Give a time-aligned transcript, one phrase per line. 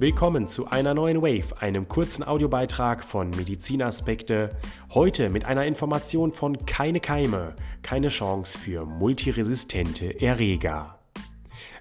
[0.00, 4.48] Willkommen zu einer neuen Wave, einem kurzen Audiobeitrag von Medizinaspekte.
[4.94, 10.98] Heute mit einer Information von Keine Keime, keine Chance für multiresistente Erreger.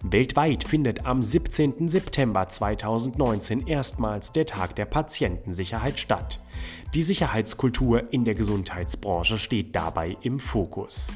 [0.04, 1.87] Weltweit findet am 17.
[1.87, 6.41] September 2019 erstmals der Tag der Patientensicherheit statt.
[6.93, 11.07] Die Sicherheitskultur in der Gesundheitsbranche steht dabei im Fokus.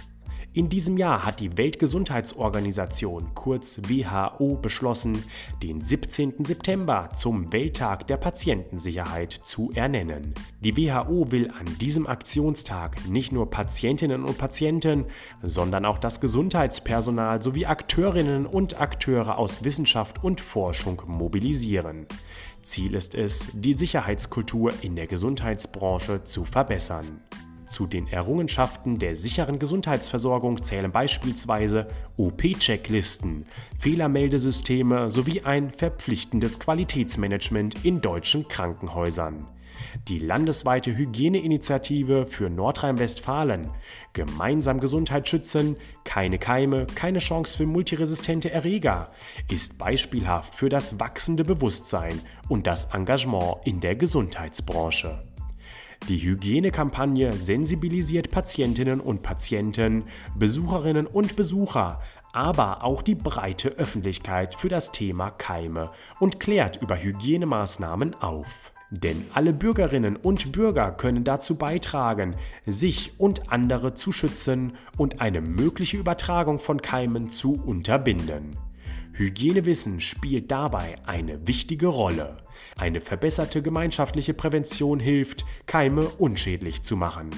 [0.56, 5.24] In diesem Jahr hat die Weltgesundheitsorganisation kurz WHO beschlossen,
[5.64, 6.46] den 17.
[6.46, 10.36] September zum Welttag der Patientensicherheit zu ernennen.
[10.60, 15.06] Die WHO will an diesem Aktionstag nicht nur Patientinnen und Patienten,
[15.42, 22.06] sondern auch das Gesundheitspersonal sowie Akteurinnen und Akteure aus Wissenschaft und Forschung mobilisieren.
[22.62, 27.24] Ziel ist es, die Sicherheitskultur in der Gesundheitsbranche zu verbessern.
[27.74, 31.88] Zu den Errungenschaften der sicheren Gesundheitsversorgung zählen beispielsweise
[32.18, 33.48] OP-Checklisten,
[33.80, 39.48] Fehlermeldesysteme sowie ein verpflichtendes Qualitätsmanagement in deutschen Krankenhäusern.
[40.08, 43.72] Die landesweite Hygieneinitiative für Nordrhein-Westfalen
[44.14, 49.10] Gemeinsam Gesundheit schützen, keine Keime, keine Chance für multiresistente Erreger
[49.52, 55.33] ist beispielhaft für das wachsende Bewusstsein und das Engagement in der Gesundheitsbranche.
[56.10, 60.04] Die Hygienekampagne sensibilisiert Patientinnen und Patienten,
[60.38, 62.02] Besucherinnen und Besucher,
[62.34, 68.74] aber auch die breite Öffentlichkeit für das Thema Keime und klärt über Hygienemaßnahmen auf.
[68.90, 75.40] Denn alle Bürgerinnen und Bürger können dazu beitragen, sich und andere zu schützen und eine
[75.40, 78.58] mögliche Übertragung von Keimen zu unterbinden.
[79.14, 82.44] Hygienewissen spielt dabei eine wichtige Rolle.
[82.78, 87.30] Eine verbesserte gemeinschaftliche Prävention hilft, Keime unschädlich zu machen.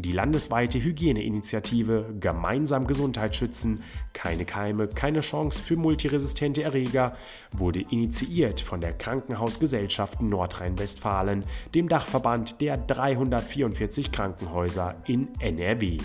[0.00, 3.82] Die landesweite Hygieneinitiative Gemeinsam Gesundheit schützen,
[4.12, 7.16] keine Keime, keine Chance für multiresistente Erreger
[7.50, 11.42] wurde initiiert von der Krankenhausgesellschaft Nordrhein-Westfalen,
[11.74, 15.98] dem Dachverband der 344 Krankenhäuser in NRW.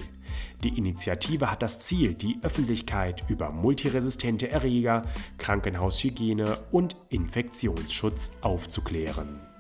[0.64, 5.04] Die Initiative hat das Ziel, die Öffentlichkeit über multiresistente Erreger,
[5.38, 9.53] Krankenhaushygiene und Infektionsschutz aufzuklären.